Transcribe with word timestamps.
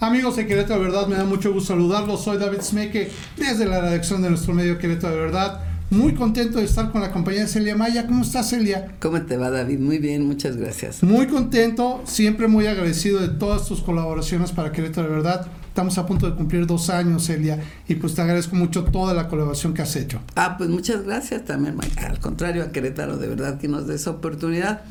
Amigos 0.00 0.36
de 0.36 0.46
Querétaro 0.46 0.80
de 0.80 0.86
Verdad, 0.86 1.06
me 1.06 1.16
da 1.16 1.24
mucho 1.24 1.52
gusto 1.52 1.72
saludarlos. 1.72 2.22
Soy 2.22 2.36
David 2.36 2.60
Smeke 2.60 3.10
desde 3.36 3.64
la 3.64 3.80
redacción 3.80 4.20
de 4.20 4.28
nuestro 4.28 4.52
medio 4.52 4.78
Querétaro 4.78 5.14
de 5.14 5.20
Verdad. 5.20 5.60
Muy 5.90 6.14
contento 6.14 6.58
de 6.58 6.64
estar 6.64 6.92
con 6.92 7.00
la 7.00 7.10
compañía 7.10 7.42
de 7.42 7.46
Celia 7.46 7.74
Maya. 7.74 8.06
¿Cómo 8.06 8.22
estás, 8.22 8.50
Celia? 8.50 8.92
¿Cómo 9.00 9.22
te 9.22 9.36
va, 9.36 9.50
David? 9.50 9.78
Muy 9.78 9.98
bien, 9.98 10.26
muchas 10.26 10.56
gracias. 10.56 11.02
Muy 11.02 11.26
contento, 11.26 12.02
siempre 12.04 12.48
muy 12.48 12.66
agradecido 12.66 13.20
de 13.20 13.28
todas 13.28 13.66
tus 13.66 13.80
colaboraciones 13.80 14.52
para 14.52 14.72
Querétaro 14.72 15.08
de 15.08 15.14
Verdad. 15.14 15.46
Estamos 15.68 15.96
a 15.98 16.04
punto 16.04 16.30
de 16.30 16.36
cumplir 16.36 16.66
dos 16.66 16.90
años, 16.90 17.24
Celia, 17.24 17.58
y 17.88 17.94
pues 17.94 18.14
te 18.14 18.22
agradezco 18.22 18.56
mucho 18.56 18.84
toda 18.84 19.14
la 19.14 19.28
colaboración 19.28 19.72
que 19.72 19.82
has 19.82 19.96
hecho. 19.96 20.20
Ah, 20.36 20.56
pues 20.58 20.68
muchas 20.70 21.04
gracias 21.04 21.44
también, 21.44 21.76
Al 21.96 22.20
contrario, 22.20 22.62
a 22.62 22.72
Querétaro, 22.72 23.16
de 23.16 23.28
verdad 23.28 23.58
que 23.58 23.68
nos 23.68 23.86
des 23.86 24.06
oportunidad 24.06 24.82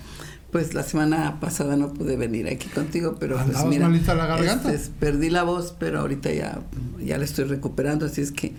pues 0.53 0.75
la 0.75 0.83
semana 0.83 1.39
pasada 1.39 1.75
no 1.75 1.93
pude 1.93 2.15
venir 2.15 2.47
aquí 2.47 2.69
contigo, 2.69 3.17
pero 3.19 3.43
pues 3.43 3.65
mira, 3.65 3.89
malita 3.89 4.13
la 4.13 4.27
garganta? 4.27 4.71
Este, 4.71 4.91
perdí 4.99 5.31
la 5.31 5.41
voz, 5.41 5.75
pero 5.79 6.01
ahorita 6.01 6.31
ya, 6.31 6.59
ya 7.03 7.17
la 7.17 7.25
estoy 7.25 7.45
recuperando, 7.45 8.05
así 8.05 8.21
es 8.21 8.31
que 8.31 8.53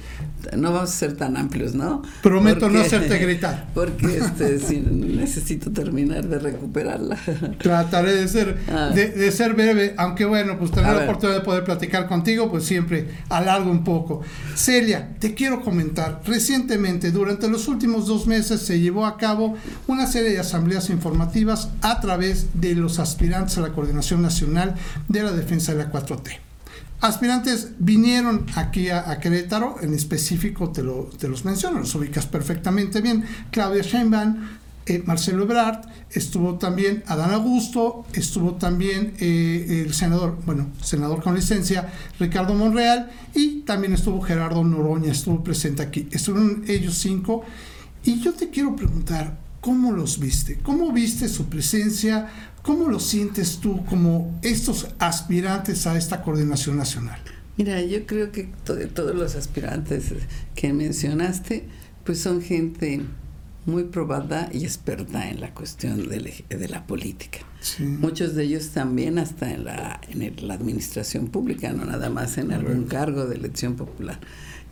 no 0.57 0.73
vamos 0.73 0.91
a 0.91 0.93
ser 0.93 1.17
tan 1.17 1.37
amplios, 1.37 1.77
¿no? 1.77 2.03
Prometo 2.21 2.69
no 2.69 2.81
hacerte 2.81 3.17
gritar. 3.25 3.69
Porque 3.75 4.19
este, 4.19 4.59
sí, 4.59 4.81
necesito 4.81 5.71
terminar 5.71 6.27
de 6.27 6.41
recuperarla. 6.41 7.17
Trataré 7.59 8.13
de 8.13 8.27
ser, 8.27 8.59
ah. 8.73 8.91
de, 8.93 9.31
ser 9.31 9.55
breve, 9.55 9.95
aunque 9.97 10.25
bueno, 10.25 10.59
pues 10.59 10.73
tener 10.73 10.97
la 10.97 11.05
oportunidad 11.05 11.39
de 11.39 11.45
poder 11.45 11.63
platicar 11.63 12.09
contigo, 12.09 12.51
pues 12.51 12.65
siempre 12.65 13.09
alargo 13.29 13.71
un 13.71 13.85
poco. 13.85 14.23
Celia, 14.57 15.15
te 15.21 15.35
quiero 15.35 15.61
comentar, 15.63 16.23
recientemente, 16.27 17.13
durante 17.13 17.49
los 17.49 17.69
últimos 17.69 18.09
dos 18.09 18.27
meses, 18.27 18.63
se 18.63 18.81
llevó 18.81 19.07
a 19.07 19.17
cabo 19.17 19.55
una 19.87 20.09
serie 20.09 20.33
de 20.33 20.41
asambleas 20.41 20.91
informativas 20.91 21.69
a 21.85 22.01
través 22.01 22.47
de 22.55 22.75
los 22.75 22.99
aspirantes 22.99 23.59
a 23.59 23.61
la 23.61 23.73
Coordinación 23.73 24.23
Nacional 24.23 24.75
de 25.07 25.23
la 25.23 25.33
Defensa 25.33 25.73
de 25.73 25.85
la 25.85 25.93
4T. 25.93 26.39
Aspirantes 27.03 27.73
vinieron 27.79 28.47
aquí 28.55 28.89
a, 28.89 29.19
Querétaro, 29.21 29.77
en 29.83 29.93
específico 29.93 30.71
te, 30.71 30.83
lo, 30.83 31.11
te, 31.19 31.29
los 31.29 31.45
menciono, 31.45 31.81
los 31.81 31.95
ubicas 31.95 32.27
perfectamente 32.27 33.03
bien. 33.03 33.27
Claudia 33.51 33.83
Sheinbaum, 33.83 34.37
eh, 34.87 35.03
Marcelo 35.05 35.43
Ebrard, 35.43 35.83
estuvo 36.11 36.55
también 36.55 37.05
Adán 37.07 37.33
Augusto, 37.33 38.07
estuvo 38.15 38.55
también 38.55 39.13
eh, 39.19 39.85
el 39.87 39.93
senador, 39.93 40.39
bueno, 40.47 40.71
senador 40.81 41.23
con 41.23 41.35
licencia, 41.35 41.93
Ricardo 42.19 42.55
Monreal, 42.55 43.11
y 43.35 43.61
también 43.61 43.93
estuvo 43.93 44.23
Gerardo 44.23 44.65
Noroña, 44.65 45.13
estuvo 45.13 45.45
presente 45.45 45.83
aquí. 45.83 46.09
Estuvieron 46.11 46.65
ellos 46.67 46.95
cinco. 46.95 47.45
Y 48.05 48.21
yo 48.21 48.33
te 48.33 48.49
quiero 48.49 48.75
preguntar, 48.75 49.44
¿Cómo 49.65 49.93
los 49.93 50.21
viste? 50.21 50.59
¿Cómo 50.63 50.93
viste 50.93 51.27
su 51.27 51.47
presencia? 51.47 52.29
¿Cómo 52.61 52.87
lo 52.87 53.01
sientes 53.01 53.61
tú 53.61 53.83
como 53.87 54.39
estos 54.43 54.89
aspirantes 54.99 55.87
a 55.87 55.97
esta 55.97 56.21
coordinación 56.21 56.77
nacional? 56.77 57.19
Mira, 57.57 57.81
yo 57.81 58.05
creo 58.05 58.31
que 58.31 58.51
todos 58.63 59.15
los 59.15 59.35
aspirantes 59.37 60.13
que 60.55 60.75
mencionaste, 60.75 61.65
pues 62.05 62.21
son 62.21 62.43
gente 62.43 63.01
muy 63.65 63.85
probada 63.85 64.51
y 64.53 64.65
experta 64.65 65.31
en 65.31 65.41
la 65.41 65.55
cuestión 65.55 66.11
de, 66.11 66.69
la 66.69 66.87
política. 66.87 67.39
Muchos 67.79 68.35
de 68.35 68.45
ellos 68.45 68.69
también 68.69 69.19
hasta 69.19 69.51
en 69.51 69.65
la, 69.65 69.99
en 70.11 70.47
la 70.47 70.53
administración 70.53 71.29
pública, 71.29 71.73
no 71.73 71.87
nada 71.87 72.11
más 72.11 72.37
en 72.37 72.53
algún 72.53 72.85
cargo 72.85 73.25
de 73.25 73.37
elección 73.37 73.77
popular. 73.77 74.21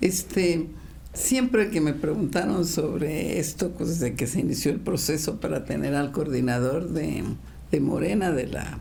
Este, 0.02 0.68
Siempre 1.14 1.70
que 1.70 1.80
me 1.80 1.92
preguntaron 1.92 2.66
sobre 2.66 3.38
esto, 3.38 3.70
pues 3.72 3.90
desde 3.90 4.14
que 4.14 4.26
se 4.26 4.40
inició 4.40 4.72
el 4.72 4.80
proceso 4.80 5.40
para 5.40 5.64
tener 5.66 5.94
al 5.94 6.10
coordinador 6.10 6.88
de, 6.88 7.24
Morena, 7.80 8.32
de 8.32 8.46
la, 8.46 8.78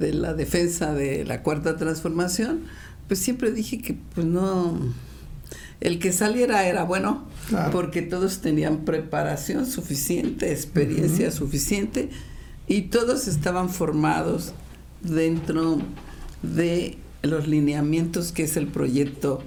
de 0.00 0.12
la 0.12 0.34
defensa 0.34 0.92
de 0.92 1.24
la 1.24 1.42
cuarta 1.42 1.76
transformación, 1.76 2.62
pues 3.06 3.20
siempre 3.20 3.52
dije 3.52 3.78
que 3.78 3.96
pues 4.14 4.26
no, 4.26 4.76
el 5.80 6.00
que 6.00 6.12
saliera 6.12 6.66
era 6.66 6.82
bueno, 6.82 7.28
porque 7.70 8.02
todos 8.02 8.40
tenían 8.40 8.84
preparación 8.84 9.66
suficiente, 9.66 10.50
experiencia 10.50 11.30
suficiente, 11.30 12.08
y 12.66 12.82
todos 12.82 13.28
estaban 13.28 13.68
formados 13.68 14.52
dentro 15.02 15.78
de 16.42 16.98
los 17.22 17.46
lineamientos 17.46 18.32
que 18.32 18.44
es 18.44 18.56
el 18.56 18.66
proyecto 18.66 19.42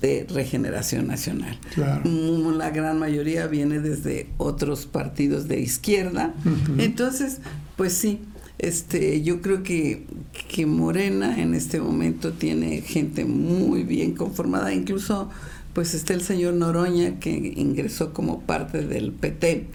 de 0.00 0.26
regeneración 0.28 1.06
nacional. 1.06 1.58
La 1.74 2.70
gran 2.70 2.98
mayoría 2.98 3.46
viene 3.46 3.80
desde 3.80 4.28
otros 4.36 4.86
partidos 4.86 5.48
de 5.48 5.60
izquierda. 5.60 6.34
Entonces, 6.78 7.38
pues 7.76 7.94
sí, 7.94 8.20
este, 8.58 9.22
yo 9.22 9.40
creo 9.40 9.62
que, 9.62 10.04
que 10.48 10.66
Morena 10.66 11.40
en 11.40 11.54
este 11.54 11.80
momento 11.80 12.32
tiene 12.32 12.80
gente 12.80 13.24
muy 13.24 13.84
bien 13.84 14.14
conformada, 14.14 14.72
incluso 14.72 15.30
pues 15.74 15.94
está 15.94 16.12
el 16.12 16.22
señor 16.22 16.54
Noroña 16.54 17.20
que 17.20 17.30
ingresó 17.30 18.12
como 18.12 18.40
parte 18.40 18.84
del 18.84 19.12
PT 19.12 19.68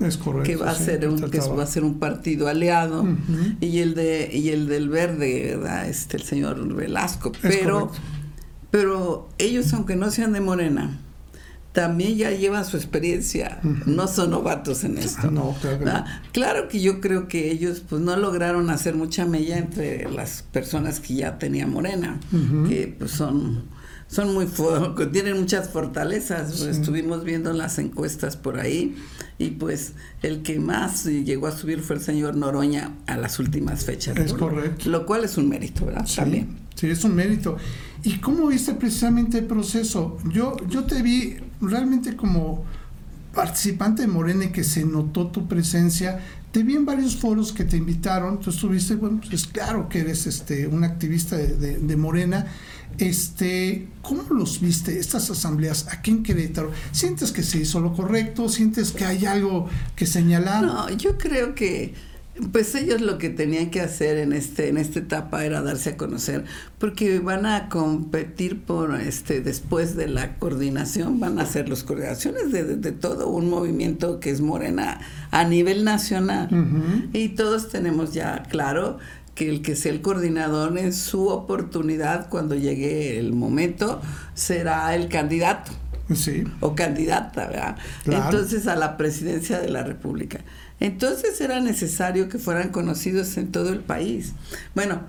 que 0.44 0.58
va 0.58 0.72
a 0.72 0.76
ser 0.76 1.08
un 1.08 1.32
que 1.32 1.40
va 1.40 1.64
a 1.64 1.68
ser 1.68 1.86
un 1.86 2.00
partido 2.00 2.50
aliado. 2.50 3.08
Y 3.62 3.80
el 3.80 3.96
de 3.96 4.30
y 4.34 4.50
el 4.50 4.68
del 4.68 4.90
verde 4.90 5.58
este 5.88 6.18
el 6.18 6.24
señor 6.24 6.74
Velasco. 6.74 7.32
Pero 7.42 7.90
pero 8.74 9.30
ellos, 9.38 9.72
aunque 9.76 9.96
no 9.96 10.10
sean 10.10 10.34
de 10.34 10.42
Morena, 10.42 10.98
también 11.74 12.18
ya 12.18 12.32
llevan 12.32 12.66
su 12.66 12.76
experiencia, 12.76 13.60
no 13.86 14.08
son 14.08 14.32
novatos 14.32 14.84
en 14.84 14.98
esto. 14.98 15.30
No, 15.30 15.56
claro, 15.62 16.06
claro 16.32 16.68
que 16.70 16.82
yo 16.82 17.00
creo 17.00 17.28
que 17.28 17.52
ellos 17.52 17.84
pues 17.88 18.02
no 18.02 18.16
lograron 18.16 18.72
hacer 18.72 18.96
mucha 18.96 19.26
mella 19.26 19.60
entre 19.60 20.10
las 20.10 20.42
personas 20.42 21.00
que 21.00 21.14
ya 21.14 21.38
tenía 21.38 21.68
Morena, 21.68 22.20
que 22.68 22.96
pues 22.98 23.12
son 23.12 23.66
son 24.08 24.34
muy 24.34 24.48
tienen 25.12 25.40
muchas 25.40 25.70
fortalezas. 25.70 26.60
Estuvimos 26.62 27.24
viendo 27.24 27.54
las 27.54 27.78
encuestas 27.78 28.38
por 28.38 28.60
ahí 28.60 28.96
y 29.38 29.52
pues 29.52 29.94
el 30.24 30.42
que 30.42 30.60
más 30.60 31.06
llegó 31.06 31.46
a 31.46 31.52
subir 31.52 31.82
fue 31.82 31.98
el 31.98 32.02
señor 32.02 32.36
Noroña 32.36 32.92
a 33.06 33.18
las 33.18 33.38
últimas 33.38 33.86
fechas. 33.86 34.18
Es 34.18 34.34
correcto. 34.34 34.90
Lo 34.90 35.06
cual 35.06 35.26
es 35.26 35.38
un 35.38 35.48
mérito, 35.48 35.86
¿verdad? 35.86 36.08
También. 36.16 36.58
Sí, 36.76 36.90
es 36.90 37.04
un 37.04 37.16
mérito. 37.16 37.58
¿Y 38.04 38.18
cómo 38.18 38.48
viste 38.48 38.74
precisamente 38.74 39.38
el 39.40 39.46
proceso? 39.46 40.18
Yo, 40.30 40.58
yo 40.68 40.84
te 40.84 41.02
vi 41.02 41.38
realmente 41.62 42.16
como 42.18 42.66
participante 43.34 44.04
de 44.04 44.08
Morena 44.08 44.46
y 44.46 44.52
que 44.52 44.64
se 44.64 44.86
notó 44.86 45.28
tu 45.28 45.48
presencia. 45.48 46.20
Te 46.52 46.64
vi 46.64 46.76
en 46.76 46.86
varios 46.86 47.16
foros 47.16 47.54
que 47.54 47.64
te 47.64 47.78
invitaron. 47.78 48.40
Tú 48.40 48.52
estuviste, 48.52 48.96
bueno, 48.96 49.22
pues 49.28 49.48
claro 49.48 49.88
que 49.90 50.02
eres 50.02 50.28
este, 50.28 50.68
un 50.68 50.84
activista 50.84 51.38
de, 51.38 51.96
Morena. 51.96 52.46
Este, 52.98 53.88
¿Cómo 54.04 54.24
los 54.30 54.60
viste 54.60 55.00
estas 55.00 55.32
asambleas 55.32 55.88
aquí 55.90 56.12
en 56.12 56.24
Querétaro? 56.24 56.72
¿Sientes 56.92 57.32
que 57.32 57.42
se 57.42 57.60
hizo 57.60 57.80
lo 57.80 57.94
correcto? 57.94 58.50
¿Sientes 58.50 58.92
que 58.92 59.06
hay 59.06 59.26
algo 59.26 59.68
que 59.96 60.06
señalar? 60.06 60.64
No, 60.64 60.90
yo 60.92 61.18
creo 61.18 61.56
que 61.56 61.96
pues 62.52 62.74
ellos 62.74 63.02
lo 63.02 63.18
que 63.20 63.30
tenían 63.30 63.70
que 63.70 63.82
hacer 63.82 64.18
en 64.18 64.34
este 64.34 64.70
en 64.70 64.78
esta 64.78 65.00
etapa 65.00 65.46
era 65.46 65.62
darse 65.62 65.92
a 65.92 65.98
conocer 65.98 66.46
porque 66.80 67.20
van 67.20 67.46
a 67.46 67.70
competir 67.70 68.62
por 68.62 69.00
este 69.00 69.42
después 69.42 69.96
de 69.96 70.08
la 70.08 70.38
coordinación 70.40 71.20
van 71.20 71.38
a 71.40 71.44
hacer 71.44 71.70
las 71.70 71.84
coordinaciones 71.84 72.52
de, 72.52 72.92
todo 72.92 73.30
un 73.30 73.50
movimiento 73.50 74.20
que 74.20 74.32
es 74.32 74.42
Morena 74.42 75.00
a 75.32 75.44
nivel 75.44 75.84
nacional. 75.84 76.50
Y 77.14 77.30
todos 77.30 77.70
tenemos 77.70 78.14
ya 78.14 78.44
claro 78.44 78.98
que 79.36 79.50
el 79.50 79.62
que 79.62 79.76
sea 79.76 79.92
el 79.92 80.02
coordinador 80.02 80.78
en 80.78 80.94
su 80.94 81.28
oportunidad 81.28 82.30
cuando 82.30 82.56
llegue 82.56 83.20
el 83.20 83.34
momento 83.34 84.02
será 84.34 84.96
el 84.96 85.08
candidato. 85.08 85.72
Sí. 86.14 86.44
o 86.60 86.76
candidata 86.76 87.48
¿verdad? 87.48 87.78
entonces 88.06 88.68
a 88.68 88.76
la 88.76 88.98
presidencia 88.98 89.60
de 89.60 89.70
la 89.70 89.84
república 89.84 90.42
entonces 90.84 91.40
era 91.40 91.62
necesario 91.62 92.28
que 92.28 92.38
fueran 92.38 92.70
conocidos 92.70 93.38
en 93.38 93.54
todo 93.54 93.70
el 93.70 93.80
país. 93.80 94.34
Bueno, 94.76 95.02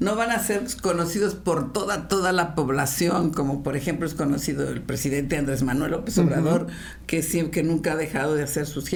no 0.00 0.16
van 0.16 0.32
a 0.32 0.40
ser 0.40 0.64
conocidos 0.82 1.36
por 1.36 1.72
toda 1.72 2.08
toda 2.08 2.32
la 2.32 2.56
población, 2.56 3.30
como 3.30 3.62
por 3.62 3.76
ejemplo 3.76 4.08
es 4.08 4.14
conocido 4.14 4.68
el 4.68 4.82
presidente 4.82 5.36
Andrés 5.36 5.62
Manuel 5.62 5.92
López 5.92 6.18
Obrador, 6.18 6.66
que 7.06 7.22
siempre 7.22 7.52
que 7.52 7.62
nunca 7.62 7.92
ha 7.92 7.96
dejado 7.96 8.34
de 8.34 8.42
hacer 8.42 8.66
sus 8.66 8.90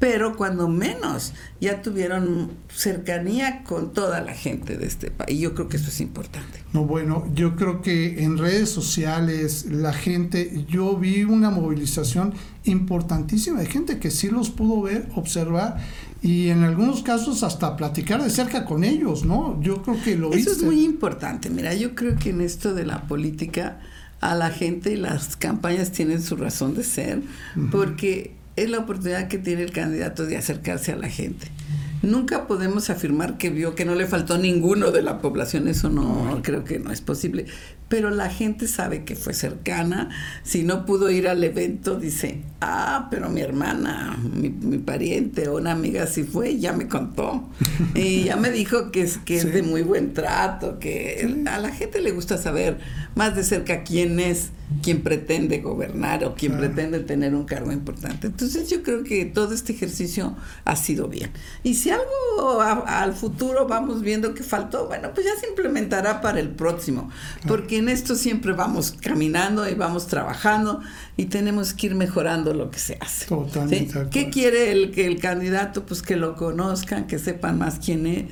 pero 0.00 0.36
cuando 0.36 0.66
menos 0.66 1.32
ya 1.60 1.80
tuvieron 1.80 2.50
cercanía 2.74 3.62
con 3.62 3.92
toda 3.92 4.20
la 4.20 4.34
gente 4.34 4.76
de 4.76 4.86
este 4.86 5.12
país. 5.12 5.38
Y 5.38 5.42
yo 5.42 5.54
creo 5.54 5.68
que 5.68 5.76
eso 5.76 5.90
es 5.90 6.00
importante. 6.00 6.64
No, 6.72 6.84
bueno, 6.84 7.30
yo 7.36 7.54
creo 7.54 7.82
que 7.82 8.24
en 8.24 8.36
redes 8.36 8.68
sociales 8.68 9.66
la 9.66 9.92
gente, 9.92 10.64
yo 10.68 10.96
vi 10.96 11.22
una 11.22 11.50
movilización 11.50 12.34
importantísima 12.64 13.60
de 13.60 13.66
gente 13.66 13.98
que 13.98 14.10
sí 14.10 14.28
los 14.28 14.50
pudo 14.50 14.82
ver, 14.82 15.08
observar 15.14 15.78
y 16.22 16.48
en 16.48 16.62
algunos 16.62 17.02
casos 17.02 17.42
hasta 17.42 17.76
platicar 17.76 18.22
de 18.22 18.30
cerca 18.30 18.64
con 18.64 18.84
ellos, 18.84 19.24
¿no? 19.24 19.60
Yo 19.60 19.82
creo 19.82 20.00
que 20.02 20.16
lo 20.16 20.32
Eso 20.32 20.52
es 20.52 20.62
muy 20.62 20.84
importante. 20.84 21.50
Mira, 21.50 21.74
yo 21.74 21.94
creo 21.94 22.16
que 22.16 22.30
en 22.30 22.40
esto 22.40 22.74
de 22.74 22.86
la 22.86 23.02
política 23.08 23.80
a 24.20 24.36
la 24.36 24.50
gente 24.50 24.92
y 24.92 24.96
las 24.96 25.36
campañas 25.36 25.90
tienen 25.90 26.22
su 26.22 26.36
razón 26.36 26.74
de 26.74 26.84
ser, 26.84 27.22
porque 27.72 28.34
es 28.54 28.70
la 28.70 28.78
oportunidad 28.78 29.26
que 29.26 29.38
tiene 29.38 29.62
el 29.62 29.72
candidato 29.72 30.24
de 30.24 30.36
acercarse 30.36 30.92
a 30.92 30.96
la 30.96 31.08
gente. 31.08 31.48
Nunca 32.02 32.46
podemos 32.46 32.88
afirmar 32.90 33.38
que 33.38 33.50
vio 33.50 33.74
que 33.74 33.84
no 33.84 33.94
le 33.94 34.06
faltó 34.06 34.38
ninguno 34.38 34.90
de 34.90 35.02
la 35.02 35.20
población, 35.20 35.68
eso 35.68 35.88
no, 35.88 36.40
creo 36.42 36.64
que 36.64 36.78
no 36.78 36.92
es 36.92 37.00
posible. 37.00 37.46
Pero 37.92 38.08
la 38.08 38.30
gente 38.30 38.68
sabe 38.68 39.04
que 39.04 39.16
fue 39.16 39.34
cercana. 39.34 40.08
Si 40.44 40.62
no 40.62 40.86
pudo 40.86 41.10
ir 41.10 41.28
al 41.28 41.44
evento, 41.44 41.98
dice, 41.98 42.40
ah, 42.62 43.08
pero 43.10 43.28
mi 43.28 43.42
hermana, 43.42 44.18
mi, 44.32 44.48
pariente 44.78 45.46
o 45.48 45.58
una 45.58 45.72
amiga 45.72 46.06
sí 46.06 46.24
fue, 46.24 46.58
ya 46.58 46.72
me 46.72 46.88
contó. 46.88 47.50
y 47.94 48.24
ya 48.24 48.36
me 48.36 48.50
dijo 48.50 48.90
que 48.92 49.02
es, 49.02 49.18
que 49.18 49.36
es 49.36 49.52
de 49.52 49.62
muy 49.62 49.82
buen 49.82 50.14
trato, 50.14 50.78
que 50.78 51.44
a 51.44 51.58
la 51.58 51.68
gente 51.68 52.00
le 52.00 52.12
gusta 52.12 52.38
saber 52.38 52.78
más 53.14 53.36
de 53.36 53.44
cerca 53.44 53.84
quién 53.84 54.18
es 54.20 54.52
quien 54.82 55.02
pretende 55.02 55.58
gobernar 55.58 56.24
o 56.24 56.34
quien 56.34 56.56
pretende 56.56 57.00
tener 57.00 57.34
un 57.34 57.44
cargo 57.44 57.72
importante. 57.72 58.28
Entonces 58.28 58.70
yo 58.70 58.82
creo 58.82 59.04
que 59.04 59.24
todo 59.24 59.54
este 59.54 59.72
ejercicio 59.72 60.36
ha 60.64 60.76
sido 60.76 61.08
bien. 61.08 61.30
Y 61.62 61.74
si 61.74 61.90
algo 61.90 62.60
al 62.60 63.14
futuro 63.14 63.66
vamos 63.66 64.02
viendo 64.02 64.34
que 64.34 64.42
faltó, 64.42 64.86
bueno, 64.86 65.10
pues 65.14 65.26
ya 65.26 65.38
se 65.40 65.48
implementará 65.48 66.20
para 66.20 66.40
el 66.40 66.50
próximo, 66.50 67.10
porque 67.46 67.78
en 67.78 67.88
esto 67.88 68.14
siempre 68.14 68.52
vamos 68.52 68.94
caminando 69.00 69.68
y 69.68 69.74
vamos 69.74 70.06
trabajando 70.06 70.80
y 71.16 71.26
tenemos 71.26 71.74
que 71.74 71.88
ir 71.88 71.94
mejorando 71.94 72.54
lo 72.54 72.70
que 72.70 72.78
se 72.78 72.98
hace. 73.00 73.26
Totalmente. 73.26 74.08
¿Qué 74.10 74.30
quiere 74.30 74.72
el, 74.72 74.90
que 74.92 75.06
el 75.06 75.20
candidato? 75.20 75.84
Pues 75.84 76.02
que 76.02 76.16
lo 76.16 76.36
conozcan, 76.36 77.06
que 77.06 77.18
sepan 77.18 77.58
más 77.58 77.78
quién 77.78 78.06
es, 78.06 78.24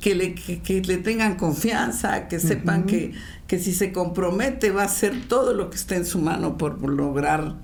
que 0.00 0.14
le, 0.14 0.34
que, 0.34 0.82
le 0.82 0.98
tengan 0.98 1.36
confianza, 1.36 2.28
que 2.28 2.38
sepan 2.38 2.84
que, 2.84 3.12
que 3.48 3.58
si 3.58 3.72
se 3.72 3.92
compromete 3.92 4.70
va 4.70 4.82
a 4.82 4.84
hacer 4.84 5.26
todo 5.26 5.54
lo 5.54 5.70
que 5.70 5.76
esté 5.88 5.96
en 5.96 6.04
su 6.04 6.18
mano 6.18 6.58
por 6.58 6.82
lograr 6.82 7.54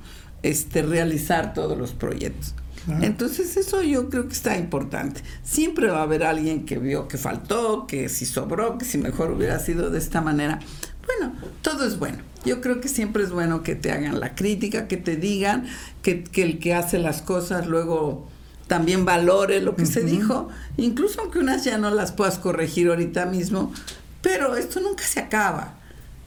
este 0.43 0.81
realizar 0.81 1.53
todos 1.53 1.77
los 1.77 1.93
proyectos. 1.93 2.55
Entonces 3.01 3.57
eso 3.57 3.83
yo 3.83 4.11
creo 4.11 4.29
que 4.29 4.35
está 4.35 4.59
importante. 4.59 5.23
Siempre 5.43 5.89
va 5.89 6.01
a 6.01 6.03
haber 6.03 6.23
alguien 6.23 6.67
que 6.67 6.79
vio 6.79 7.09
que 7.09 7.17
faltó, 7.17 7.87
que 7.87 8.11
si 8.11 8.27
sobró, 8.27 8.77
que 8.77 8.85
si 8.85 8.99
mejor 8.99 9.31
hubiera 9.31 9.59
sido 9.59 9.89
de 9.89 9.99
esta 9.99 10.21
manera. 10.21 10.59
Bueno, 11.07 11.35
todo 11.63 11.87
es 11.87 11.99
bueno. 11.99 12.19
Yo 12.45 12.61
creo 12.61 12.83
que 12.83 12.89
siempre 12.89 13.25
es 13.25 13.31
bueno 13.31 13.63
que 13.63 13.75
te 13.75 13.91
hagan 13.91 14.21
la 14.21 14.35
crítica, 14.35 14.87
que 14.87 14.99
te 14.99 15.17
digan 15.17 15.67
que, 16.03 16.25
que 16.25 16.43
el 16.43 16.59
que 16.59 16.75
hace 16.75 16.99
las 16.99 17.23
cosas 17.23 17.67
luego 17.67 18.29
también 18.67 19.07
valore 19.07 19.61
lo 19.61 19.77
que 19.77 19.87
se 19.87 20.03
dijo, 20.03 20.49
incluso 20.77 21.21
aunque 21.21 21.39
unas 21.39 21.65
ya 21.65 21.79
no 21.79 21.91
las 21.91 22.13
puedas 22.13 22.39
corregir 22.39 22.89
ahorita 22.89 23.27
mismo, 23.27 23.73
pero 24.21 24.57
esto 24.57 24.81
nunca 24.81 25.05
se 25.05 25.21
acaba. 25.21 25.75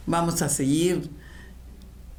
Vamos 0.07 0.41
a 0.41 0.49
seguir 0.49 1.09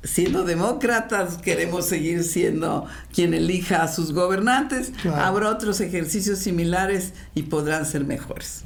siendo 0.02 0.44
demócratas, 0.44 1.38
queremos 1.38 1.86
seguir 1.86 2.22
siendo 2.22 2.86
quien 3.12 3.34
elija 3.34 3.82
a 3.82 3.88
sus 3.88 4.12
gobernantes, 4.12 4.92
habrá 5.14 5.50
otros 5.50 5.80
ejercicios 5.80 6.38
similares 6.38 7.12
y 7.34 7.42
podrán 7.42 7.84
ser 7.84 8.04
mejores. 8.04 8.62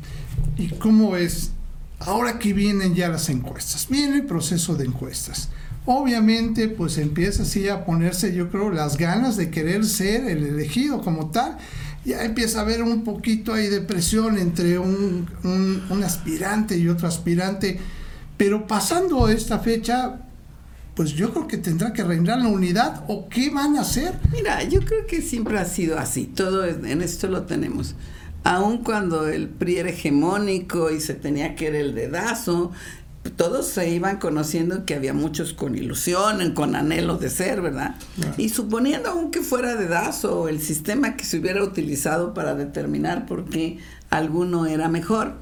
¿Y 0.56 0.68
cómo 0.68 1.16
es? 1.16 1.52
Ahora 2.00 2.38
que 2.38 2.52
vienen 2.52 2.94
ya 2.94 3.08
las 3.08 3.28
encuestas, 3.28 3.88
viene 3.88 4.16
el 4.16 4.26
proceso 4.26 4.74
de 4.74 4.84
encuestas. 4.84 5.48
Obviamente, 5.86 6.68
pues 6.68 6.98
empieza 6.98 7.42
así 7.42 7.68
a 7.68 7.84
ponerse, 7.84 8.34
yo 8.34 8.50
creo, 8.50 8.70
las 8.70 8.96
ganas 8.96 9.36
de 9.36 9.50
querer 9.50 9.84
ser 9.84 10.26
el 10.28 10.44
elegido 10.44 11.00
como 11.00 11.30
tal. 11.30 11.56
Ya 12.04 12.24
empieza 12.24 12.58
a 12.58 12.62
haber 12.62 12.82
un 12.82 13.04
poquito 13.04 13.54
ahí 13.54 13.68
de 13.68 13.80
presión 13.80 14.38
entre 14.38 14.78
un, 14.78 15.28
un 15.44 16.04
aspirante 16.04 16.76
y 16.76 16.88
otro 16.88 17.08
aspirante. 17.08 17.80
Pero 18.36 18.66
pasando 18.66 19.28
esta 19.28 19.60
fecha, 19.60 20.20
pues 20.94 21.12
yo 21.12 21.32
creo 21.32 21.46
que 21.46 21.56
tendrá 21.56 21.92
que 21.92 22.04
reinar 22.04 22.38
la 22.40 22.48
unidad 22.48 23.04
o 23.08 23.28
qué 23.28 23.50
van 23.50 23.76
a 23.76 23.82
hacer. 23.82 24.18
Mira, 24.30 24.62
yo 24.64 24.80
creo 24.80 25.06
que 25.06 25.22
siempre 25.22 25.58
ha 25.58 25.64
sido 25.64 25.98
así, 25.98 26.26
todo 26.26 26.64
en 26.66 27.02
esto 27.02 27.28
lo 27.28 27.42
tenemos. 27.42 27.94
Aun 28.44 28.78
cuando 28.78 29.28
el 29.28 29.48
PRI 29.48 29.78
era 29.78 29.90
hegemónico 29.90 30.90
y 30.90 31.00
se 31.00 31.14
tenía 31.14 31.54
que 31.54 31.68
ir 31.68 31.74
el 31.76 31.94
dedazo, 31.94 32.72
todos 33.36 33.68
se 33.68 33.88
iban 33.88 34.18
conociendo 34.18 34.84
que 34.84 34.94
había 34.94 35.14
muchos 35.14 35.52
con 35.54 35.76
ilusión, 35.76 36.52
con 36.52 36.74
anhelo 36.74 37.16
de 37.18 37.30
ser, 37.30 37.60
¿verdad? 37.60 37.94
Y 38.36 38.48
suponiendo 38.48 39.10
aunque 39.10 39.42
fuera 39.42 39.76
dedazo 39.76 40.48
el 40.48 40.60
sistema 40.60 41.16
que 41.16 41.24
se 41.24 41.38
hubiera 41.38 41.62
utilizado 41.62 42.34
para 42.34 42.54
determinar 42.54 43.26
por 43.26 43.44
qué 43.44 43.78
alguno 44.10 44.66
era 44.66 44.88
mejor, 44.88 45.34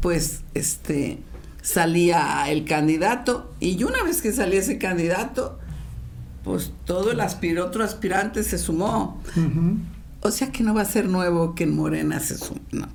pues 0.00 0.42
este 0.54 1.18
salía 1.66 2.48
el 2.48 2.64
candidato 2.64 3.52
y 3.58 3.82
una 3.82 4.04
vez 4.04 4.22
que 4.22 4.32
salía 4.32 4.60
ese 4.60 4.78
candidato, 4.78 5.58
pues 6.44 6.70
todo 6.84 7.10
el 7.10 7.18
aspir 7.18 7.58
otro 7.58 7.82
aspirante 7.82 8.44
se 8.44 8.56
sumó. 8.56 9.20
O 10.20 10.30
sea 10.30 10.52
que 10.52 10.62
no 10.62 10.74
va 10.74 10.82
a 10.82 10.84
ser 10.84 11.08
nuevo 11.08 11.56
que 11.56 11.64
en 11.64 11.74
Morena 11.74 12.20
se 12.20 12.38
sume, 12.38 12.60
¿no? 12.70 12.86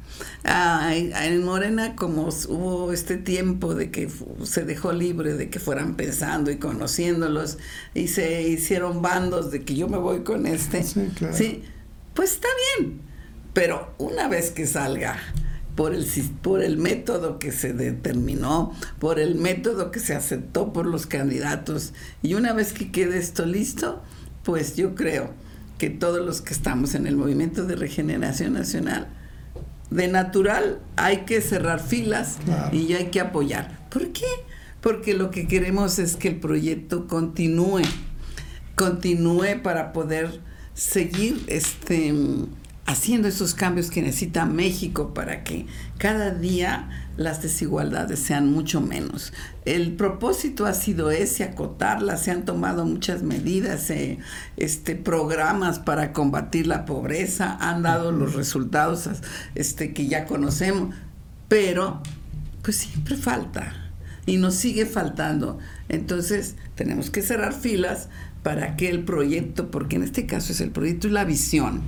en 0.46 1.44
Morena 1.44 1.98
como 1.98 2.30
hubo 2.48 2.94
este 2.94 3.18
tiempo 3.18 3.76
de 3.76 3.92
que 3.92 4.10
se 4.44 4.64
dejó 4.64 4.94
libre 4.94 5.34
de 5.34 5.50
que 5.50 5.60
fueran 5.60 5.96
pensando 5.96 6.50
y 6.50 6.56
conociéndolos 6.56 7.58
y 7.94 8.08
se 8.08 8.44
hicieron 8.48 9.02
bandos 9.02 9.52
de 9.52 9.64
que 9.64 9.76
yo 9.76 9.90
me 9.90 9.98
voy 9.98 10.22
con 10.22 10.46
este. 10.46 10.84
sí 10.84 11.64
pues 12.14 12.34
está 12.36 12.48
bien. 12.78 13.02
Pero 13.54 13.94
una 13.98 14.30
vez 14.30 14.52
que 14.52 14.66
salga 14.66 15.18
por 15.76 15.94
el, 15.94 16.06
por 16.42 16.62
el 16.62 16.78
método 16.78 17.40
que 17.40 17.52
se 17.52 17.74
determinó, 17.74 18.74
por 19.00 19.20
el 19.20 19.36
método 19.36 19.92
que 19.92 20.00
se 20.00 20.16
aceptó 20.16 20.74
por 20.74 20.86
los 20.86 21.06
candidatos. 21.06 21.94
Y 22.22 22.34
una 22.34 22.54
vez 22.54 22.74
que 22.74 22.92
quede 22.92 23.18
esto 23.18 23.46
listo, 23.46 24.02
pues 24.44 24.76
yo 24.76 24.96
creo 24.96 25.32
que 25.78 25.90
todos 25.90 26.26
los 26.26 26.42
que 26.42 26.54
estamos 26.54 26.94
en 26.96 27.08
el 27.08 27.16
movimiento 27.16 27.66
de 27.66 27.76
regeneración 27.76 28.54
nacional, 28.54 29.08
de 29.90 30.08
natural 30.08 30.80
hay 30.96 31.22
que 31.26 31.42
cerrar 31.42 31.80
filas 31.80 32.38
y 32.72 32.94
hay 32.94 33.08
que 33.08 33.20
apoyar. 33.20 33.88
¿Por 33.90 34.12
qué? 34.12 34.26
Porque 34.82 35.14
lo 35.14 35.32
que 35.32 35.48
queremos 35.48 36.00
es 36.00 36.16
que 36.16 36.30
el 36.30 36.40
proyecto 36.40 37.08
continúe, 37.08 37.82
continúe 38.76 39.62
para 39.62 39.94
poder 39.94 40.40
seguir 40.74 41.44
este 41.48 42.14
haciendo 42.92 43.30
esos 43.30 43.54
cambios 43.54 43.90
que 43.90 44.02
necesita 44.02 44.46
México 44.46 45.14
para 45.14 45.44
que 45.44 45.66
cada 45.98 46.32
día 46.32 46.90
las 47.16 47.42
desigualdades 47.42 48.20
sean 48.20 48.52
mucho 48.52 48.82
menos. 48.82 49.32
El 49.64 49.94
propósito 49.94 50.66
ha 50.66 50.74
sido 50.74 51.10
ese, 51.10 51.44
acotarlas, 51.44 52.24
se 52.24 52.32
han 52.32 52.44
tomado 52.44 52.86
muchas 52.86 53.24
medidas, 53.24 53.90
eh, 53.90 54.20
este, 54.58 54.96
programas 54.96 55.80
para 55.80 56.12
combatir 56.12 56.68
la 56.68 56.86
pobreza, 56.86 57.58
han 57.62 57.82
dado 57.82 58.12
los 58.12 58.34
resultados 58.34 59.10
este, 59.56 59.94
que 59.94 60.08
ya 60.08 60.26
conocemos, 60.26 60.94
pero 61.48 62.02
pues 62.62 62.78
siempre 62.78 63.16
falta 63.16 63.74
y 64.26 64.38
nos 64.38 64.56
sigue 64.56 64.86
faltando. 64.86 65.60
Entonces 65.92 66.56
tenemos 66.76 67.10
que 67.10 67.22
cerrar 67.22 67.54
filas, 67.54 68.10
para 68.44 68.76
que 68.76 68.90
el 68.90 69.04
proyecto, 69.04 69.70
porque 69.70 69.98
en 69.98 70.04
este 70.04 70.26
caso 70.26 70.52
es 70.52 70.62
el 70.62 70.72
proyecto 70.72 71.08
y 71.08 71.12
la 71.12 71.26
visión. 71.26 71.82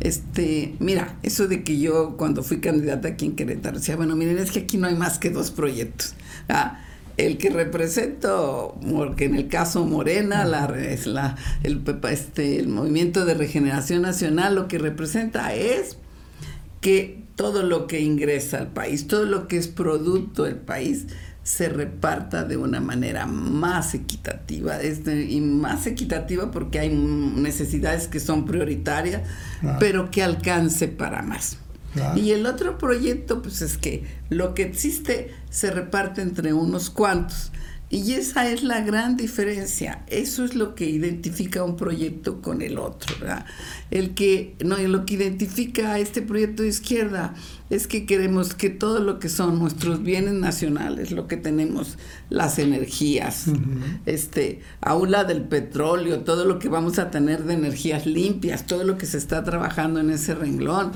Este, 0.00 0.74
mira, 0.78 1.16
eso 1.22 1.48
de 1.48 1.64
que 1.64 1.78
yo 1.78 2.16
cuando 2.16 2.42
fui 2.42 2.60
candidata 2.60 3.08
aquí 3.08 3.26
en 3.26 3.36
Querétaro 3.36 3.78
decía, 3.78 3.96
bueno, 3.96 4.16
miren, 4.16 4.38
es 4.38 4.50
que 4.50 4.60
aquí 4.60 4.78
no 4.78 4.86
hay 4.86 4.94
más 4.94 5.18
que 5.18 5.30
dos 5.30 5.50
proyectos. 5.50 6.14
Ah, 6.48 6.80
el 7.18 7.36
que 7.36 7.50
represento, 7.50 8.78
porque 8.90 9.26
en 9.26 9.34
el 9.34 9.48
caso 9.48 9.84
Morena, 9.84 10.46
la, 10.46 10.64
es 10.78 11.06
la, 11.06 11.36
el, 11.62 11.82
este, 12.10 12.58
el 12.58 12.68
movimiento 12.68 13.26
de 13.26 13.34
regeneración 13.34 14.00
nacional, 14.00 14.54
lo 14.54 14.68
que 14.68 14.78
representa 14.78 15.54
es 15.54 15.98
que 16.80 17.22
todo 17.36 17.62
lo 17.62 17.86
que 17.86 18.00
ingresa 18.00 18.58
al 18.58 18.68
país, 18.68 19.06
todo 19.06 19.26
lo 19.26 19.46
que 19.46 19.58
es 19.58 19.68
producto 19.68 20.44
del 20.44 20.56
país, 20.56 21.06
se 21.42 21.68
reparta 21.68 22.44
de 22.44 22.56
una 22.56 22.80
manera 22.80 23.26
más 23.26 23.94
equitativa 23.94 24.80
este, 24.80 25.24
y 25.24 25.40
más 25.40 25.86
equitativa 25.86 26.50
porque 26.50 26.78
hay 26.78 26.90
necesidades 26.90 28.06
que 28.06 28.20
son 28.20 28.44
prioritarias, 28.44 29.22
pero 29.80 30.10
que 30.10 30.22
alcance 30.22 30.88
para 30.88 31.22
más. 31.22 31.58
Y 32.16 32.30
el 32.30 32.46
otro 32.46 32.78
proyecto, 32.78 33.42
pues 33.42 33.60
es 33.60 33.76
que 33.76 34.04
lo 34.30 34.54
que 34.54 34.62
existe 34.62 35.34
se 35.50 35.70
reparte 35.70 36.22
entre 36.22 36.54
unos 36.54 36.88
cuantos 36.88 37.52
y 37.92 38.14
esa 38.14 38.48
es 38.48 38.62
la 38.62 38.80
gran 38.80 39.18
diferencia. 39.18 40.02
Eso 40.06 40.46
es 40.46 40.54
lo 40.54 40.74
que 40.74 40.88
identifica 40.88 41.62
un 41.62 41.76
proyecto 41.76 42.40
con 42.40 42.62
el 42.62 42.78
otro. 42.78 43.14
¿verdad? 43.20 43.44
El 43.90 44.14
que, 44.14 44.56
no, 44.64 44.78
lo 44.78 45.04
que 45.04 45.12
identifica 45.12 45.92
a 45.92 45.98
este 45.98 46.22
proyecto 46.22 46.62
de 46.62 46.70
izquierda 46.70 47.34
es 47.68 47.86
que 47.86 48.06
queremos 48.06 48.54
que 48.54 48.70
todo 48.70 49.00
lo 49.00 49.18
que 49.18 49.28
son 49.28 49.58
nuestros 49.58 50.02
bienes 50.02 50.32
nacionales, 50.32 51.10
lo 51.10 51.28
que 51.28 51.36
tenemos, 51.36 51.98
las 52.30 52.58
energías, 52.58 53.48
este, 54.06 54.62
aula 54.80 55.24
del 55.24 55.42
petróleo, 55.42 56.20
todo 56.20 56.46
lo 56.46 56.58
que 56.58 56.70
vamos 56.70 56.98
a 56.98 57.10
tener 57.10 57.44
de 57.44 57.52
energías 57.52 58.06
limpias, 58.06 58.66
todo 58.66 58.84
lo 58.84 58.96
que 58.96 59.04
se 59.04 59.18
está 59.18 59.44
trabajando 59.44 60.00
en 60.00 60.08
ese 60.08 60.34
renglón, 60.34 60.92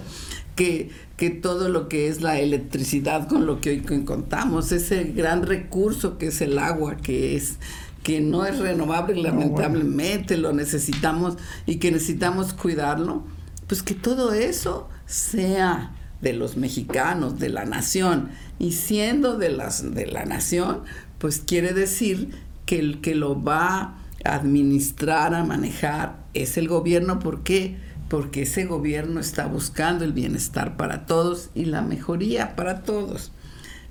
que, 0.57 0.91
que 1.17 1.31
todo 1.31 1.69
lo 1.69 1.89
que 1.89 2.09
es 2.09 2.23
la 2.23 2.41
electricidad 2.41 3.29
con 3.29 3.47
lo 3.47 3.61
que 3.61 3.71
hoy 3.71 4.05
contamos, 4.05 4.73
ese 4.73 5.05
gran 5.05 5.43
recurso 5.43 6.19
que 6.19 6.29
es 6.29 6.41
el 6.41 6.59
agua, 6.59 6.97
que 6.97 7.37
es 7.37 7.59
que 8.03 8.21
no 8.21 8.47
es 8.47 8.59
renovable 8.59 9.21
lamentablemente, 9.21 10.37
lo 10.37 10.53
necesitamos 10.53 11.37
y 11.67 11.77
que 11.77 11.91
necesitamos 11.91 12.53
cuidarlo, 12.53 13.25
pues 13.67 13.83
que 13.83 13.95
todo 13.95 14.33
eso 14.33 14.89
sea 15.07 15.93
de 16.21 16.33
los 16.33 16.57
mexicanos, 16.57 17.39
de 17.39 17.49
la 17.49 17.65
nación, 17.65 18.31
y 18.59 18.73
siendo 18.73 19.37
de, 19.37 19.51
las, 19.51 19.95
de 19.95 20.07
la 20.07 20.25
nación, 20.25 20.83
pues 21.19 21.43
quiere 21.45 21.73
decir 21.73 22.31
que 22.65 22.79
el 22.79 23.01
que 23.01 23.15
lo 23.15 23.43
va 23.43 23.99
a 24.25 24.35
administrar, 24.35 25.35
a 25.35 25.45
manejar, 25.45 26.25
es 26.33 26.57
el 26.57 26.69
gobierno. 26.69 27.19
¿Por 27.19 27.43
qué? 27.43 27.77
Porque 28.09 28.43
ese 28.43 28.65
gobierno 28.65 29.21
está 29.21 29.47
buscando 29.47 30.05
el 30.05 30.13
bienestar 30.13 30.77
para 30.77 31.07
todos 31.07 31.51
y 31.55 31.65
la 31.65 31.83
mejoría 31.83 32.55
para 32.55 32.83
todos. 32.83 33.33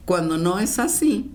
Cuando 0.06 0.38
no 0.38 0.60
es 0.60 0.80
así, 0.80 1.32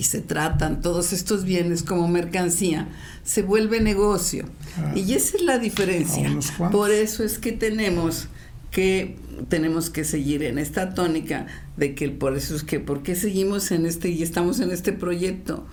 y 0.00 0.04
se 0.04 0.22
tratan 0.22 0.80
todos 0.80 1.12
estos 1.12 1.44
bienes 1.44 1.82
como 1.82 2.08
mercancía, 2.08 2.88
se 3.22 3.42
vuelve 3.42 3.82
negocio. 3.82 4.46
Ah. 4.78 4.92
y 4.94 5.12
esa 5.12 5.36
es 5.36 5.42
la 5.42 5.58
diferencia. 5.58 6.30
Por 6.72 6.90
eso 6.90 7.22
es 7.22 7.38
que 7.38 7.52
tenemos 7.52 8.28
que 8.70 9.18
tenemos 9.48 9.90
que 9.90 10.04
seguir 10.04 10.42
en 10.42 10.58
esta 10.58 10.94
tónica 10.94 11.46
de 11.76 11.94
que 11.94 12.08
por 12.08 12.34
eso 12.34 12.54
es 12.54 12.62
que 12.62 12.80
por 12.80 13.02
qué 13.02 13.14
seguimos 13.14 13.70
en 13.72 13.84
este 13.84 14.08
y 14.08 14.22
estamos 14.22 14.60
en 14.60 14.70
este 14.70 14.92
proyecto 14.92 15.66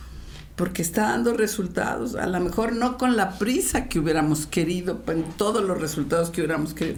porque 0.57 0.81
está 0.81 1.03
dando 1.03 1.33
resultados, 1.33 2.15
a 2.15 2.25
lo 2.25 2.39
mejor 2.39 2.73
no 2.73 2.97
con 2.97 3.15
la 3.15 3.37
prisa 3.37 3.87
que 3.87 3.99
hubiéramos 3.99 4.47
querido, 4.47 5.01
en 5.07 5.23
todos 5.37 5.63
los 5.63 5.79
resultados 5.79 6.31
que 6.31 6.41
hubiéramos 6.41 6.73
querido. 6.73 6.97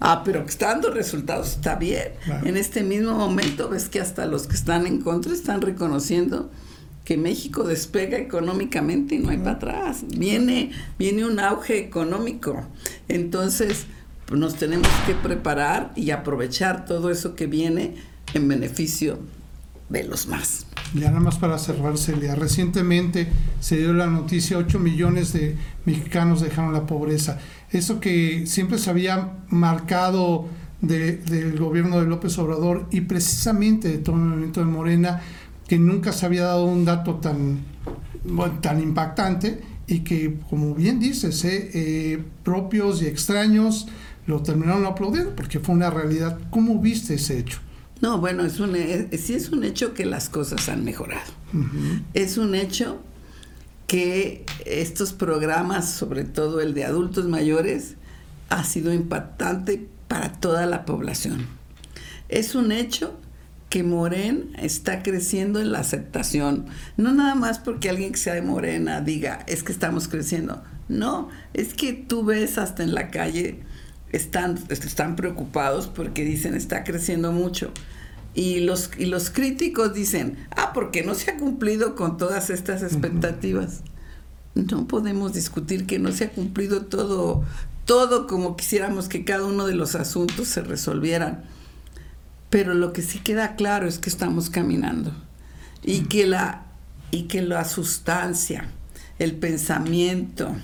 Ah, 0.00 0.22
pero 0.24 0.44
que 0.44 0.50
está 0.50 0.66
dando 0.68 0.90
resultados, 0.90 1.52
está 1.52 1.76
bien. 1.76 2.14
En 2.44 2.56
este 2.56 2.82
mismo 2.82 3.14
momento 3.14 3.68
ves 3.68 3.88
que 3.88 4.00
hasta 4.00 4.26
los 4.26 4.48
que 4.48 4.56
están 4.56 4.88
en 4.88 5.00
contra 5.00 5.32
están 5.32 5.62
reconociendo 5.62 6.50
que 7.04 7.16
México 7.16 7.62
despega 7.62 8.18
económicamente 8.18 9.14
y 9.14 9.18
no 9.20 9.30
hay 9.30 9.38
para 9.38 9.52
atrás. 9.52 10.04
Viene, 10.08 10.72
viene 10.98 11.24
un 11.24 11.38
auge 11.38 11.78
económico. 11.78 12.66
Entonces, 13.08 13.86
pues, 14.26 14.40
nos 14.40 14.56
tenemos 14.56 14.88
que 15.06 15.14
preparar 15.14 15.92
y 15.94 16.10
aprovechar 16.10 16.86
todo 16.86 17.10
eso 17.10 17.36
que 17.36 17.46
viene 17.46 17.94
en 18.34 18.48
beneficio 18.48 19.20
de 19.88 20.04
los 20.04 20.26
más. 20.26 20.66
Ya 20.94 21.08
nada 21.08 21.20
más 21.20 21.38
para 21.38 21.56
cerrar, 21.58 21.96
Celia, 21.98 22.34
recientemente 22.34 23.28
se 23.60 23.78
dio 23.78 23.92
la 23.92 24.08
noticia, 24.08 24.58
8 24.58 24.80
millones 24.80 25.32
de 25.32 25.56
mexicanos 25.84 26.40
dejaron 26.40 26.72
la 26.72 26.86
pobreza. 26.86 27.38
Eso 27.70 28.00
que 28.00 28.46
siempre 28.46 28.76
se 28.78 28.90
había 28.90 29.34
marcado 29.50 30.48
del 30.80 31.58
gobierno 31.58 32.00
de 32.00 32.06
López 32.06 32.36
Obrador 32.38 32.86
y 32.90 33.02
precisamente 33.02 33.88
de 33.88 33.98
todo 33.98 34.16
el 34.16 34.22
movimiento 34.22 34.60
de 34.60 34.66
Morena, 34.66 35.20
que 35.68 35.78
nunca 35.78 36.12
se 36.12 36.26
había 36.26 36.42
dado 36.42 36.64
un 36.64 36.84
dato 36.84 37.16
tan, 37.16 37.60
tan 38.60 38.82
impactante 38.82 39.60
y 39.86 40.00
que, 40.00 40.40
como 40.48 40.74
bien 40.74 40.98
dices, 40.98 41.44
eh, 41.44 41.70
eh, 41.72 42.24
propios 42.42 43.00
y 43.02 43.06
extraños 43.06 43.86
lo 44.26 44.42
terminaron 44.42 44.84
aplaudiendo 44.86 45.36
porque 45.36 45.60
fue 45.60 45.76
una 45.76 45.90
realidad. 45.90 46.38
¿Cómo 46.50 46.80
viste 46.80 47.14
ese 47.14 47.38
hecho? 47.38 47.60
No, 48.00 48.18
bueno, 48.18 48.44
es 48.44 48.60
un, 48.60 48.74
sí 49.18 49.34
es 49.34 49.50
un 49.50 49.64
hecho 49.64 49.94
que 49.94 50.06
las 50.06 50.28
cosas 50.28 50.68
han 50.68 50.84
mejorado. 50.84 51.30
Es 52.14 52.38
un 52.38 52.54
hecho 52.54 53.02
que 53.86 54.46
estos 54.64 55.12
programas, 55.12 55.90
sobre 55.90 56.24
todo 56.24 56.60
el 56.60 56.74
de 56.74 56.84
adultos 56.84 57.26
mayores, 57.26 57.96
ha 58.48 58.64
sido 58.64 58.92
impactante 58.92 59.88
para 60.08 60.32
toda 60.32 60.66
la 60.66 60.84
población. 60.84 61.46
Es 62.28 62.54
un 62.54 62.72
hecho 62.72 63.18
que 63.68 63.82
Moren 63.82 64.50
está 64.58 65.02
creciendo 65.02 65.60
en 65.60 65.72
la 65.72 65.78
aceptación. 65.78 66.66
No 66.96 67.12
nada 67.12 67.34
más 67.34 67.58
porque 67.58 67.88
alguien 67.88 68.12
que 68.12 68.18
sea 68.18 68.34
de 68.34 68.42
Morena 68.42 69.00
diga, 69.00 69.44
es 69.46 69.62
que 69.62 69.72
estamos 69.72 70.08
creciendo. 70.08 70.62
No, 70.88 71.28
es 71.54 71.74
que 71.74 71.92
tú 71.92 72.24
ves 72.24 72.58
hasta 72.58 72.82
en 72.82 72.94
la 72.94 73.10
calle 73.10 73.60
están, 74.12 74.58
están 74.68 75.16
preocupados 75.16 75.86
porque 75.86 76.24
dicen 76.24 76.54
está 76.54 76.84
creciendo 76.84 77.32
mucho. 77.32 77.72
Y 78.34 78.60
los, 78.60 78.90
y 78.96 79.06
los 79.06 79.30
críticos 79.30 79.92
dicen, 79.92 80.36
ah, 80.56 80.72
porque 80.72 81.02
no 81.02 81.14
se 81.14 81.32
ha 81.32 81.36
cumplido 81.36 81.96
con 81.96 82.16
todas 82.16 82.50
estas 82.50 82.82
expectativas. 82.82 83.82
No 84.54 84.86
podemos 84.86 85.32
discutir 85.32 85.86
que 85.86 85.98
no 85.98 86.12
se 86.12 86.24
ha 86.24 86.30
cumplido 86.30 86.86
todo, 86.86 87.44
todo 87.86 88.26
como 88.26 88.56
quisiéramos 88.56 89.08
que 89.08 89.24
cada 89.24 89.44
uno 89.44 89.66
de 89.66 89.74
los 89.74 89.94
asuntos 89.94 90.48
se 90.48 90.62
resolvieran. 90.62 91.44
Pero 92.50 92.74
lo 92.74 92.92
que 92.92 93.02
sí 93.02 93.20
queda 93.20 93.56
claro 93.56 93.86
es 93.88 93.98
que 93.98 94.10
estamos 94.10 94.50
caminando 94.50 95.12
y 95.82 96.00
que 96.02 96.26
la, 96.26 96.66
y 97.10 97.22
que 97.22 97.42
la 97.42 97.64
sustancia, 97.64 98.68
el 99.18 99.36
pensamiento, 99.36 100.54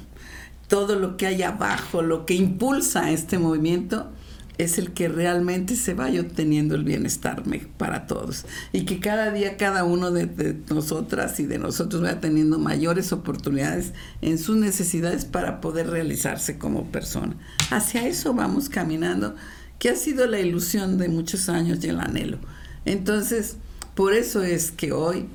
todo 0.69 0.97
lo 0.97 1.17
que 1.17 1.27
hay 1.27 1.43
abajo, 1.43 2.03
lo 2.03 2.27
que 2.27 2.35
impulsa 2.35 3.11
este 3.11 3.39
movimiento, 3.39 4.11
es 4.59 4.79
el 4.79 4.93
que 4.93 5.09
realmente 5.09 5.77
se 5.77 5.93
vaya 5.95 6.21
obteniendo 6.21 6.75
el 6.75 6.85
bienestar 6.85 7.43
para 7.77 8.07
todos. 8.07 8.47
Y 8.73 8.85
que 8.85 9.01
cada 9.01 9.31
día 9.31 9.57
cada 9.57 9.85
uno 9.85 10.11
de, 10.11 10.57
nosotras 10.71 11.39
y 11.41 11.47
de 11.47 11.59
nosotros 11.59 12.03
vaya 12.03 12.21
teniendo 12.21 12.59
mayores 12.59 13.13
oportunidades 13.13 13.93
en 14.23 14.39
sus 14.39 14.57
necesidades 14.57 15.25
para 15.25 15.61
poder 15.61 15.91
realizarse 15.91 16.59
como 16.59 16.91
persona. 16.91 17.35
Hacia 17.71 18.07
eso 18.07 18.33
vamos 18.33 18.69
caminando, 18.69 19.35
que 19.79 19.91
ha 19.91 19.97
sido 19.97 20.27
la 20.27 20.41
ilusión 20.41 20.97
de 20.97 21.09
muchos 21.09 21.51
años 21.51 21.85
y 21.85 21.89
el 21.89 22.01
anhelo. 22.01 22.39
Entonces, 22.87 23.57
por 23.95 24.15
eso 24.15 24.43
es 24.43 24.71
que 24.71 24.93
hoy 24.93 25.27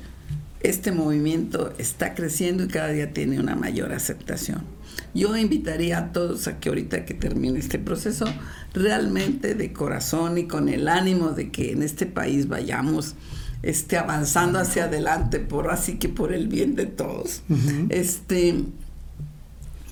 este 0.61 0.91
movimiento 0.91 1.73
está 1.77 2.15
creciendo 2.15 2.63
y 2.63 2.67
cada 2.67 2.89
día 2.89 3.13
tiene 3.13 3.39
una 3.39 3.55
mayor 3.55 3.93
aceptación. 3.93 4.63
Yo 5.13 5.35
invitaría 5.35 5.97
a 5.97 6.11
todos 6.11 6.47
a 6.47 6.59
que 6.59 6.69
ahorita 6.69 7.05
que 7.05 7.13
termine 7.13 7.59
este 7.59 7.79
proceso, 7.79 8.25
realmente 8.73 9.55
de 9.55 9.73
corazón 9.73 10.37
y 10.37 10.47
con 10.47 10.69
el 10.69 10.87
ánimo 10.87 11.31
de 11.31 11.51
que 11.51 11.71
en 11.71 11.83
este 11.83 12.05
país 12.05 12.47
vayamos 12.47 13.15
este, 13.63 13.97
avanzando 13.97 14.59
hacia 14.59 14.85
adelante, 14.85 15.39
por 15.39 15.69
así 15.69 15.97
que 15.97 16.09
por 16.09 16.33
el 16.33 16.47
bien 16.47 16.75
de 16.75 16.85
todos, 16.85 17.43
este, 17.89 18.63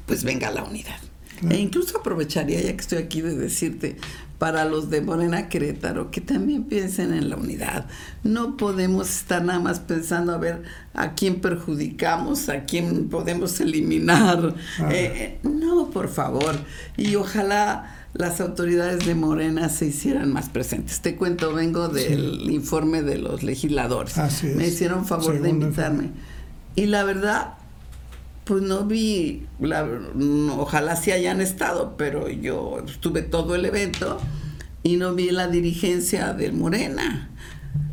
pues 0.06 0.24
venga 0.24 0.52
la 0.52 0.64
unidad. 0.64 1.00
E 1.50 1.58
incluso 1.58 2.00
aprovecharía, 2.00 2.62
ya 2.62 2.74
que 2.74 2.82
estoy 2.82 2.98
aquí, 2.98 3.22
de 3.22 3.36
decirte, 3.36 3.98
para 4.40 4.64
los 4.66 4.90
de 4.90 5.02
Morena 5.02 5.50
Querétaro, 5.50 6.12
que 6.12 6.22
también 6.22 6.64
piensen 6.64 7.14
en 7.14 7.30
la 7.30 7.36
unidad. 7.36 7.86
No 8.24 8.56
podemos 8.58 9.10
estar 9.10 9.44
nada 9.44 9.60
más 9.60 9.82
pensando 9.82 10.34
a 10.34 10.38
ver 10.38 10.64
a 10.94 11.14
quién 11.14 11.42
perjudicamos, 11.42 12.48
a 12.48 12.64
quién 12.64 13.10
podemos 13.10 13.60
eliminar. 13.60 14.56
Ah. 14.80 14.90
Eh, 14.92 15.40
no, 15.44 15.90
por 15.92 16.08
favor. 16.08 16.56
Y 16.96 17.16
ojalá 17.16 17.96
las 18.14 18.42
autoridades 18.42 19.06
de 19.06 19.14
Morena 19.14 19.70
se 19.70 19.88
hicieran 19.88 20.32
más 20.32 20.50
presentes. 20.50 21.02
Te 21.02 21.16
cuento, 21.16 21.54
vengo 21.54 21.90
del 21.90 22.50
informe 22.50 23.02
de 23.04 23.18
los 23.18 23.44
legisladores. 23.44 24.16
Me 24.44 24.68
hicieron 24.68 25.06
favor 25.06 25.40
de 25.42 25.50
invitarme. 25.50 26.12
Y 26.76 26.86
la 26.86 27.04
verdad, 27.04 27.59
pues 28.50 28.64
no 28.64 28.84
vi, 28.84 29.46
ojalá 30.58 30.96
sí 30.96 31.12
hayan 31.12 31.40
estado, 31.40 31.96
pero 31.98 32.30
yo 32.30 32.84
estuve 32.84 33.22
todo 33.22 33.54
el 33.54 33.64
evento 33.64 34.20
y 34.82 34.98
no 34.98 35.14
vi 35.14 35.30
la 35.30 35.48
dirigencia 35.48 36.34
de 36.34 36.52
Morena. 36.52 37.30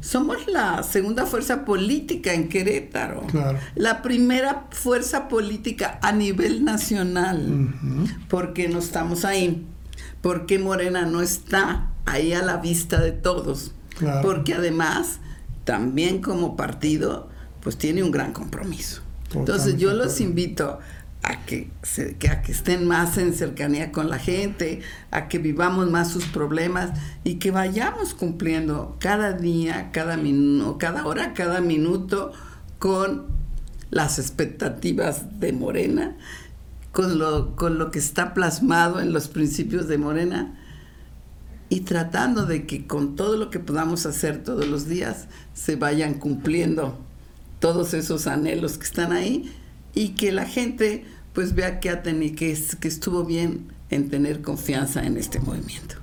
Somos 0.00 0.46
la 0.46 0.82
segunda 0.82 1.26
fuerza 1.26 1.66
política 1.66 2.32
en 2.32 2.48
Querétaro, 2.48 3.26
la 3.74 4.00
primera 4.00 4.68
fuerza 4.70 5.28
política 5.28 5.98
a 6.00 6.12
nivel 6.12 6.64
nacional, 6.64 7.74
porque 8.30 8.66
no 8.66 8.78
estamos 8.78 9.26
ahí, 9.26 9.66
porque 10.22 10.58
Morena 10.58 11.04
no 11.04 11.20
está 11.20 11.90
ahí 12.06 12.32
a 12.32 12.40
la 12.40 12.56
vista 12.56 12.98
de 12.98 13.12
todos, 13.12 13.74
porque 14.22 14.54
además 14.54 15.20
también 15.64 16.22
como 16.22 16.56
partido 16.56 17.28
pues 17.60 17.76
tiene 17.76 18.02
un 18.02 18.10
gran 18.10 18.32
compromiso. 18.32 19.02
Entonces 19.36 19.76
yo 19.76 19.92
los 19.92 20.20
invito 20.20 20.78
a 21.22 21.44
que, 21.44 21.70
se, 21.82 22.16
que, 22.16 22.28
a 22.28 22.42
que 22.42 22.52
estén 22.52 22.86
más 22.86 23.18
en 23.18 23.34
cercanía 23.34 23.90
con 23.90 24.08
la 24.08 24.18
gente, 24.18 24.80
a 25.10 25.28
que 25.28 25.38
vivamos 25.38 25.90
más 25.90 26.10
sus 26.10 26.26
problemas 26.26 26.90
y 27.24 27.36
que 27.36 27.50
vayamos 27.50 28.14
cumpliendo 28.14 28.96
cada 29.00 29.32
día, 29.32 29.90
cada 29.92 30.16
minuto, 30.16 30.78
cada 30.78 31.04
hora, 31.06 31.34
cada 31.34 31.60
minuto 31.60 32.32
con 32.78 33.26
las 33.90 34.18
expectativas 34.18 35.40
de 35.40 35.52
Morena, 35.52 36.16
con 36.92 37.18
lo, 37.18 37.56
con 37.56 37.78
lo 37.78 37.90
que 37.90 37.98
está 37.98 38.34
plasmado 38.34 39.00
en 39.00 39.12
los 39.12 39.28
principios 39.28 39.88
de 39.88 39.98
Morena 39.98 40.54
y 41.68 41.80
tratando 41.80 42.46
de 42.46 42.66
que 42.66 42.86
con 42.86 43.16
todo 43.16 43.36
lo 43.36 43.50
que 43.50 43.58
podamos 43.58 44.06
hacer 44.06 44.44
todos 44.44 44.68
los 44.68 44.86
días 44.86 45.26
se 45.54 45.76
vayan 45.76 46.14
cumpliendo 46.14 46.98
todos 47.58 47.94
esos 47.94 48.26
anhelos 48.26 48.78
que 48.78 48.84
están 48.84 49.12
ahí 49.12 49.52
y 49.94 50.10
que 50.10 50.32
la 50.32 50.46
gente 50.46 51.04
pues 51.32 51.54
vea 51.54 51.80
que, 51.80 51.90
ha 51.90 52.02
tenido, 52.02 52.34
que, 52.34 52.58
que 52.80 52.88
estuvo 52.88 53.24
bien 53.24 53.66
en 53.90 54.08
tener 54.08 54.42
confianza 54.42 55.04
en 55.04 55.16
este 55.16 55.38
movimiento. 55.38 55.96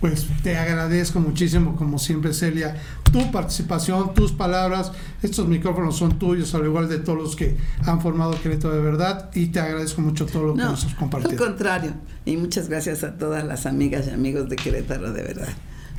pues 0.00 0.26
te 0.42 0.56
agradezco 0.56 1.20
muchísimo, 1.20 1.76
como 1.76 1.98
siempre, 1.98 2.32
Celia, 2.32 2.76
tu 3.12 3.30
participación, 3.30 4.14
tus 4.14 4.32
palabras. 4.32 4.92
Estos 5.22 5.46
micrófonos 5.46 5.96
son 5.96 6.18
tuyos, 6.18 6.54
al 6.54 6.64
igual 6.64 6.88
de 6.88 6.98
todos 6.98 7.18
los 7.18 7.36
que 7.36 7.56
han 7.84 8.00
formado 8.00 8.40
Querétaro 8.40 8.74
de 8.74 8.80
verdad, 8.80 9.30
y 9.34 9.48
te 9.48 9.60
agradezco 9.60 10.00
mucho 10.00 10.26
todo 10.26 10.48
lo 10.48 10.54
que 10.54 10.62
nos 10.62 10.84
has 10.84 10.94
compartido. 10.94 11.32
Al 11.32 11.38
contrario, 11.38 11.92
y 12.24 12.36
muchas 12.36 12.68
gracias 12.68 13.04
a 13.04 13.16
todas 13.18 13.44
las 13.44 13.66
amigas 13.66 14.06
y 14.08 14.10
amigos 14.10 14.48
de 14.48 14.56
Querétaro 14.56 15.12
de 15.12 15.22
verdad. 15.22 15.48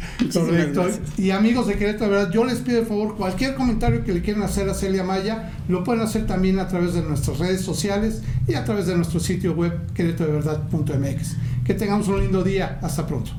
Correcto. 0.33 0.88
Y 1.17 1.31
amigos 1.31 1.67
de 1.67 1.75
Querétaro, 1.75 2.12
de 2.12 2.17
verdad, 2.17 2.31
yo 2.31 2.45
les 2.45 2.60
pido 2.60 2.79
de 2.79 2.86
favor 2.86 3.15
cualquier 3.15 3.55
comentario 3.55 4.03
que 4.03 4.13
le 4.13 4.22
quieran 4.22 4.43
hacer 4.43 4.69
a 4.69 4.74
Celia 4.74 5.03
Maya, 5.03 5.51
lo 5.67 5.83
pueden 5.83 6.01
hacer 6.01 6.25
también 6.25 6.60
a 6.60 6.67
través 6.67 6.93
de 6.93 7.01
nuestras 7.01 7.39
redes 7.39 7.62
sociales 7.62 8.22
y 8.48 8.55
a 8.55 8.63
través 8.65 8.88
de 8.88 8.95
nuestro 8.95 9.19
sitio 9.19 9.53
web 9.53 9.74
querétarodeverdad.mx. 9.93 11.36
Que 11.65 11.74
tengamos 11.74 12.07
un 12.07 12.19
lindo 12.19 12.43
día. 12.43 12.79
Hasta 12.81 13.07
pronto. 13.07 13.31